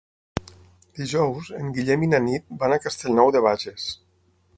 [0.99, 3.87] Dijous en Guillem i na Nit van a Castellnou de Bages.